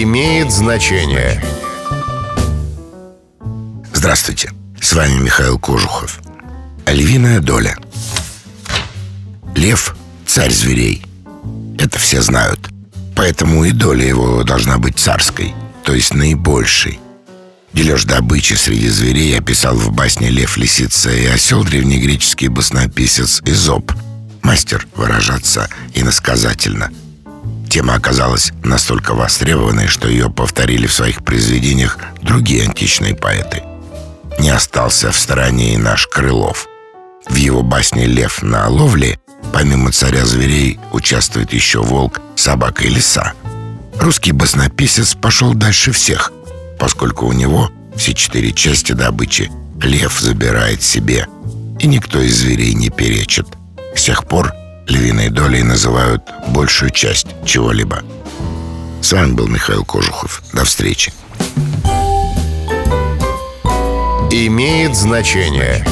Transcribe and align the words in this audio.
имеет 0.00 0.50
значение. 0.50 1.42
Здравствуйте, 3.92 4.50
с 4.80 4.94
вами 4.94 5.18
Михаил 5.18 5.58
Кожухов. 5.58 6.20
Львиная 6.86 7.40
доля. 7.40 7.76
Лев– 9.54 9.94
царь 10.26 10.50
зверей. 10.50 11.04
Это 11.78 11.98
все 11.98 12.22
знают. 12.22 12.70
Поэтому 13.14 13.64
и 13.64 13.72
доля 13.72 14.06
его 14.06 14.42
должна 14.44 14.78
быть 14.78 14.98
царской, 14.98 15.54
то 15.84 15.92
есть 15.92 16.14
наибольшей. 16.14 16.98
Дележ 17.74 18.04
добычи 18.04 18.54
среди 18.54 18.88
зверей 18.88 19.38
описал 19.38 19.76
в 19.76 19.92
басне 19.92 20.30
«Лев, 20.30 20.56
лисица 20.56 21.10
и 21.10 21.26
осел» 21.26 21.64
древнегреческий 21.64 22.48
баснописец 22.48 23.42
Изоп, 23.44 23.92
мастер 24.42 24.86
выражаться 24.96 25.68
иносказательно– 25.94 26.90
Тема 27.72 27.94
оказалась 27.94 28.52
настолько 28.62 29.14
востребованной, 29.14 29.86
что 29.86 30.06
ее 30.06 30.28
повторили 30.28 30.86
в 30.86 30.92
своих 30.92 31.24
произведениях 31.24 31.96
другие 32.20 32.64
античные 32.64 33.14
поэты. 33.14 33.62
Не 34.38 34.50
остался 34.50 35.10
в 35.10 35.16
стороне 35.16 35.72
и 35.72 35.78
наш 35.78 36.06
Крылов. 36.06 36.68
В 37.30 37.34
его 37.34 37.62
басне 37.62 38.04
«Лев 38.04 38.42
на 38.42 38.68
ловле» 38.68 39.18
помимо 39.54 39.90
царя 39.90 40.26
зверей 40.26 40.78
участвует 40.92 41.54
еще 41.54 41.80
волк, 41.80 42.20
собака 42.36 42.84
и 42.84 42.90
лиса. 42.90 43.32
Русский 43.98 44.32
баснописец 44.32 45.14
пошел 45.14 45.54
дальше 45.54 45.92
всех, 45.92 46.30
поскольку 46.78 47.24
у 47.24 47.32
него 47.32 47.70
все 47.96 48.12
четыре 48.12 48.52
части 48.52 48.92
добычи 48.92 49.50
лев 49.80 50.20
забирает 50.20 50.82
себе, 50.82 51.26
и 51.80 51.86
никто 51.86 52.20
из 52.20 52.36
зверей 52.36 52.74
не 52.74 52.90
перечит. 52.90 53.46
С 53.96 54.02
тех 54.02 54.26
пор 54.26 54.52
львиной 55.02 55.30
долей 55.30 55.64
называют 55.64 56.22
большую 56.50 56.92
часть 56.92 57.26
чего-либо. 57.44 58.04
С 59.00 59.12
вами 59.12 59.32
был 59.32 59.48
Михаил 59.48 59.84
Кожухов. 59.84 60.44
До 60.52 60.64
встречи. 60.64 61.12
Имеет 64.30 64.94
значение. 64.94 65.84